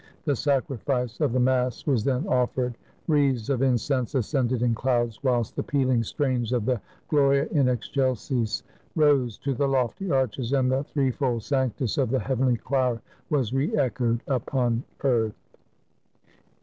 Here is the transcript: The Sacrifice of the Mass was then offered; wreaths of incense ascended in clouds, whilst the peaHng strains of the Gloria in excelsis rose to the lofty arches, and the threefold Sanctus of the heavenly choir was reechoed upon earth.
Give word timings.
The 0.25 0.35
Sacrifice 0.35 1.19
of 1.21 1.31
the 1.31 1.39
Mass 1.39 1.85
was 1.85 2.03
then 2.03 2.25
offered; 2.25 2.75
wreaths 3.07 3.49
of 3.49 3.61
incense 3.61 4.15
ascended 4.15 4.63
in 4.63 4.73
clouds, 4.73 5.23
whilst 5.23 5.55
the 5.55 5.61
peaHng 5.61 6.03
strains 6.03 6.51
of 6.53 6.65
the 6.65 6.81
Gloria 7.07 7.45
in 7.51 7.69
excelsis 7.69 8.63
rose 8.95 9.37
to 9.37 9.53
the 9.53 9.67
lofty 9.67 10.09
arches, 10.11 10.53
and 10.53 10.71
the 10.71 10.85
threefold 10.85 11.43
Sanctus 11.43 11.99
of 11.99 12.09
the 12.09 12.17
heavenly 12.17 12.57
choir 12.57 12.99
was 13.29 13.51
reechoed 13.53 14.21
upon 14.27 14.83
earth. 15.03 15.37